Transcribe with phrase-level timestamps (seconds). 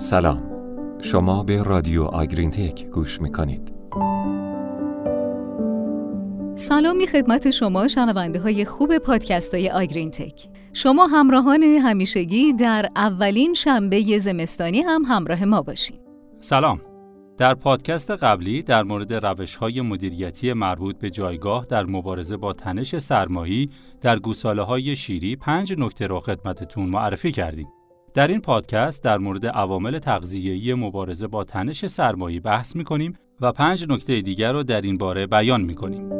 [0.00, 0.42] سلام.
[1.02, 3.74] شما به رادیو آگرین تک گوش می‌کنید.
[6.54, 13.54] سلامی خدمت شما شنونده های خوب پادکست های آگرین تک شما همراهان همیشگی در اولین
[13.54, 16.00] شنبه زمستانی هم همراه ما باشید
[16.40, 16.80] سلام.
[17.38, 22.98] در پادکست قبلی در مورد روش های مدیریتی مربوط به جایگاه در مبارزه با تنش
[22.98, 27.68] سرمایی در گوساله های شیری پنج نکته را خدمتتون معرفی کردیم.
[28.14, 33.86] در این پادکست در مورد عوامل تغذیه‌ای مبارزه با تنش سرمایی بحث می‌کنیم و پنج
[33.88, 36.10] نکته دیگر را در این باره بیان می‌کنیم.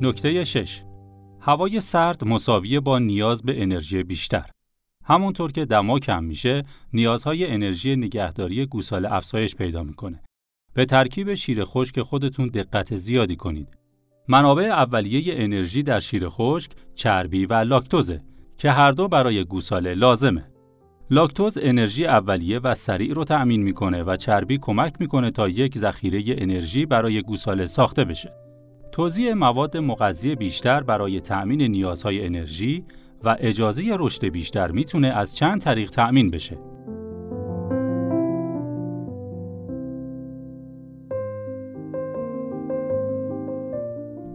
[0.00, 0.82] نکته 6
[1.40, 4.50] هوای سرد مساویه با نیاز به انرژی بیشتر.
[5.04, 6.62] همونطور که دما کم میشه،
[6.92, 10.22] نیازهای انرژی نگهداری گوساله افزایش پیدا می‌کنه.
[10.74, 13.78] به ترکیب شیر خشک خودتون دقت زیادی کنید.
[14.28, 18.22] منابع اولیه انرژی در شیر خشک چربی و لاکتوزه
[18.62, 20.44] که هر دو برای گوساله لازمه.
[21.10, 26.22] لاکتوز انرژی اولیه و سریع رو تأمین می‌کنه و چربی کمک می‌کنه تا یک ذخیره
[26.38, 28.32] انرژی برای گوساله ساخته بشه.
[28.92, 32.84] توزیع مواد مغذی بیشتر برای تأمین نیازهای انرژی
[33.24, 36.58] و اجازه رشد بیشتر می‌تونه از چند طریق تأمین بشه.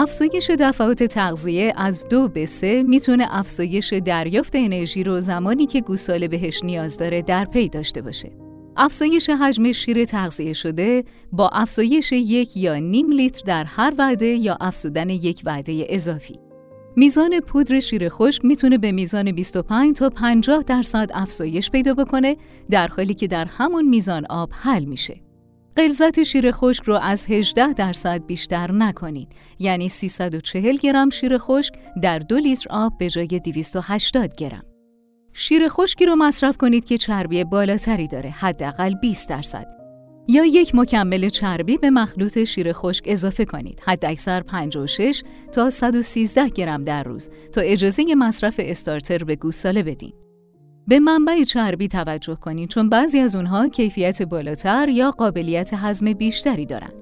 [0.00, 6.28] افزایش دفعات تغذیه از دو به سه می‌تونه افزایش دریافت انرژی رو زمانی که گوساله
[6.28, 8.32] بهش نیاز داره در پی داشته باشه.
[8.76, 14.56] افزایش حجم شیر تغذیه شده با افزایش یک یا نیم لیتر در هر وعده یا
[14.60, 16.38] افزودن یک وعده اضافی.
[16.96, 22.36] میزان پودر شیر خشک می‌تونه به میزان 25 تا 50 درصد افزایش پیدا بکنه
[22.70, 25.27] در حالی که در همون میزان آب حل میشه.
[25.78, 29.28] غلظت شیر خشک رو از 18 درصد بیشتر نکنید.
[29.58, 34.62] یعنی 340 گرم شیر خشک در دو لیتر آب به جای 280 گرم.
[35.32, 39.66] شیر خشکی رو مصرف کنید که چربی بالاتری داره حداقل 20 درصد.
[40.28, 43.82] یا یک مکمل چربی به مخلوط شیر خشک اضافه کنید.
[43.86, 45.22] حداکثر 56
[45.52, 47.30] تا 113 گرم در روز.
[47.52, 50.12] تا اجازه مصرف استارتر به گوساله بدین.
[50.88, 56.66] به منبع چربی توجه کنید چون بعضی از اونها کیفیت بالاتر یا قابلیت هضم بیشتری
[56.66, 56.94] دارند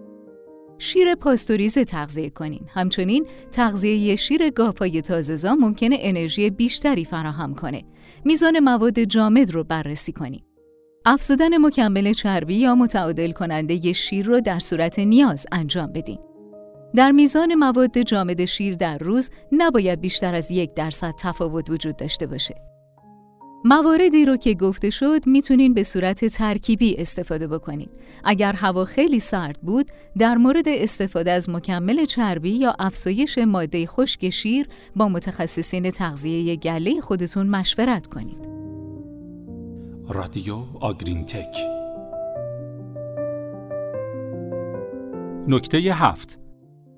[0.79, 2.61] شیر پاستوریزه تغذیه کنین.
[2.75, 7.83] همچنین تغذیه شیر گاوهای تازه‌زا ممکنه انرژی بیشتری فراهم کنه.
[8.25, 10.45] میزان مواد جامد رو بررسی کنید.
[11.05, 16.19] افزودن مکمل چربی یا متعادل کننده شیر رو در صورت نیاز انجام بدین.
[16.95, 22.27] در میزان مواد جامد شیر در روز نباید بیشتر از یک درصد تفاوت وجود داشته
[22.27, 22.76] باشه.
[23.69, 27.91] مواردی رو که گفته شد می‌تونین به صورت ترکیبی استفاده بکنید.
[28.25, 34.31] اگر هوا خیلی سرد بود، در مورد استفاده از مکمل چربی یا افزایش ماده خشک
[34.31, 34.67] شیر
[34.97, 38.49] با متخصصین تغذیه گله خودتون مشورت کنید.
[40.09, 41.57] رادیو آگرین تک
[45.49, 46.39] نکته هفت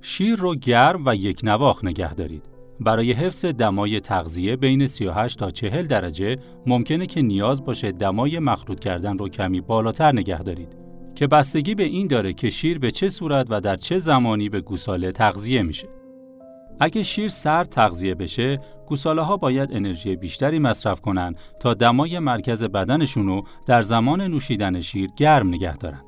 [0.00, 2.57] شیر رو گرم و یک نواخ نگه دارید.
[2.80, 8.80] برای حفظ دمای تغذیه بین 38 تا 40 درجه ممکنه که نیاز باشه دمای مخلوط
[8.80, 10.76] کردن رو کمی بالاتر نگه دارید
[11.14, 14.60] که بستگی به این داره که شیر به چه صورت و در چه زمانی به
[14.60, 15.88] گوساله تغذیه میشه.
[16.80, 22.64] اگه شیر سرد تغذیه بشه، گوساله ها باید انرژی بیشتری مصرف کنن تا دمای مرکز
[22.64, 26.02] بدنشون رو در زمان نوشیدن شیر گرم نگه دارن.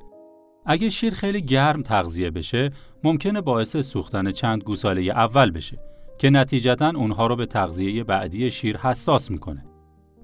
[0.66, 2.70] اگه شیر خیلی گرم تغذیه بشه،
[3.04, 5.78] ممکنه باعث سوختن چند گوساله اول بشه
[6.20, 9.64] که نتیجتا اونها رو به تغذیه بعدی شیر حساس می‌کنه.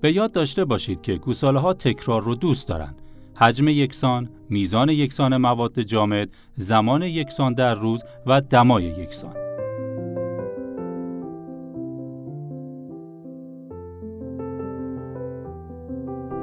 [0.00, 2.94] به یاد داشته باشید که گوساله ها تکرار رو دوست دارن.
[3.36, 9.34] حجم یکسان، میزان یکسان مواد جامد، زمان یکسان در روز و دمای یکسان.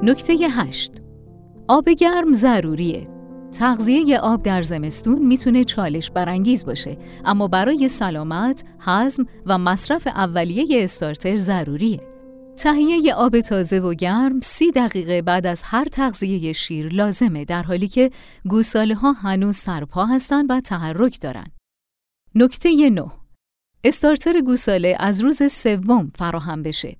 [0.04, 0.92] نکته 8
[1.68, 3.13] آب گرم ضروریه.
[3.54, 10.84] تغذیه آب در زمستون می‌تونه چالش برانگیز باشه اما برای سلامت، هضم و مصرف اولیه
[10.84, 12.00] استارتر ضروریه.
[12.58, 17.88] تهیه آب تازه و گرم سی دقیقه بعد از هر تغذیه شیر لازمه در حالی
[17.88, 18.12] که
[18.46, 21.48] گوساله ها هنوز سرپا هستند و تحرک دارن.
[22.36, 23.06] نکته 9
[23.84, 26.98] استارتر گوساله از روز سوم فراهم بشه.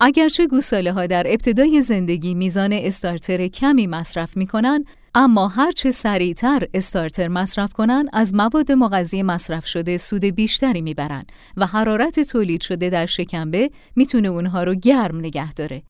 [0.00, 4.84] اگرچه گوساله ها در ابتدای زندگی میزان استارتر کمی مصرف می‌کنن
[5.18, 11.24] اما هرچه سریعتر استارتر مصرف کنن از مواد مغذی مصرف شده سود بیشتری می‌برن
[11.56, 15.82] و حرارت تولید شده در شکمبه می‌تونه اونها رو گرم نگه داره.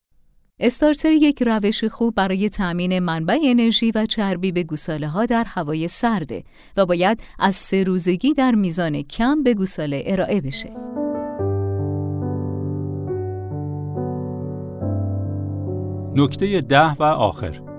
[0.61, 5.89] استارتر یک روش خوب برای تأمین منبع انرژی و چربی به گوساله ها در هوای
[5.89, 6.43] سرده
[6.77, 10.71] و باید از سه روزگی در میزان کم به گوساله ارائه بشه.
[16.17, 17.76] نکته ده و آخر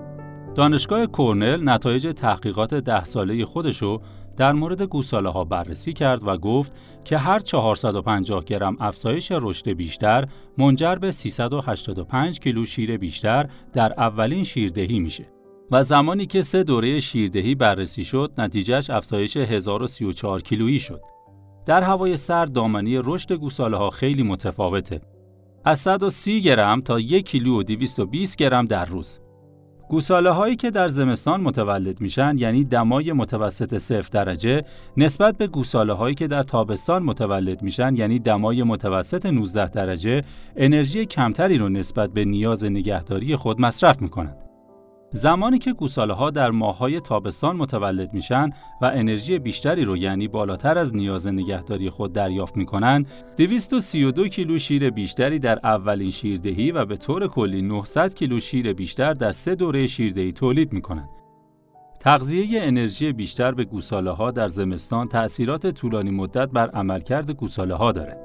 [0.58, 4.00] دانشگاه کرنل نتایج تحقیقات ده ساله خودشو
[4.36, 6.72] در مورد گوساله ها بررسی کرد و گفت
[7.04, 10.28] که هر 450 گرم افزایش رشد بیشتر
[10.58, 15.24] منجر به 385 کیلو شیر بیشتر در اولین شیردهی میشه.
[15.70, 21.00] و زمانی که سه دوره شیردهی بررسی شد، نتیجهش افزایش 1034 کیلویی شد.
[21.66, 25.00] در هوای سرد دامنی رشد گوساله ها خیلی متفاوته.
[25.64, 29.18] از 130 گرم تا 1 کیلو و 220 گرم در روز.
[29.88, 34.64] گوساله هایی که در زمستان متولد میشن یعنی دمای متوسط صفر درجه
[34.96, 40.22] نسبت به گوساله هایی که در تابستان متولد میشن یعنی دمای متوسط 19 درجه
[40.56, 44.47] انرژی کمتری رو نسبت به نیاز نگهداری خود مصرف می‌کنند.
[45.10, 48.50] زمانی که گوساله ها در ماههای تابستان متولد میشن
[48.82, 53.06] و انرژی بیشتری رو یعنی بالاتر از نیاز نگهداری خود دریافت می‌کنن
[53.36, 59.14] 232 کیلو شیر بیشتری در اولین شیردهی و به طور کلی 900 کیلو شیر بیشتر
[59.14, 61.08] در سه دوره شیردهی تولید می‌کنن.
[62.00, 67.92] تغذیه انرژی بیشتر به گوساله ها در زمستان تأثیرات طولانی مدت بر عملکرد گوساله ها
[67.92, 68.16] داره.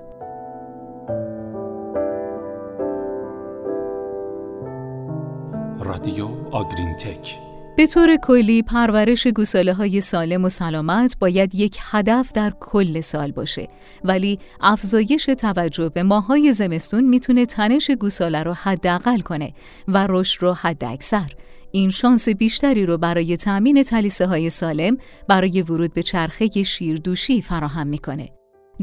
[5.83, 7.39] رادیو آگرین تک
[7.77, 13.31] به طور کلی پرورش گوساله های سالم و سلامت باید یک هدف در کل سال
[13.31, 13.67] باشه.
[14.03, 19.53] ولی افزایش توجه به ماهای زمستون می‌تونه تنش گوساله رو حداقل کنه
[19.87, 21.31] و رشد رو حداکثر.
[21.71, 24.97] این شانس بیشتری رو برای تأمین تلیسه های سالم
[25.27, 28.29] برای ورود به چرخه شیردوشی فراهم می‌کنه.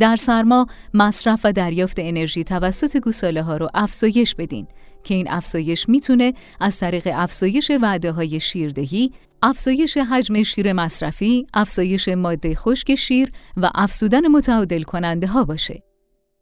[0.01, 4.67] در سرما مصرف و دریافت انرژی توسط گوساله ها رو افزایش بدین
[5.05, 9.13] که این افزایش می‌تونه از طریق افزایش وعده های شیردهی،
[9.43, 15.83] افزایش حجم شیر مصرفی، افزایش ماده خشک شیر و افزودن متعادل کننده ها باشه.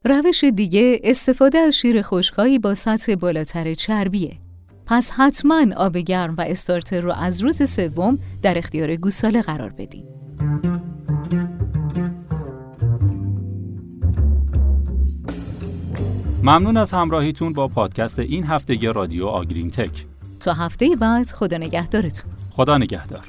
[0.05, 4.39] روش دیگه استفاده از شیر خشکایی با سطح بالاتر چربیه.
[4.87, 10.18] پس حتما آب گرم و استارتر رو از روز سوم در اختیار گوساله قرار بدین.
[16.49, 20.07] ممنون از همراهیتون با پادکست این هفته رادیو آگرین تک.
[20.41, 22.31] تا هفته بعد خدا نگهدارتون.
[22.51, 23.27] خدا نگهدار.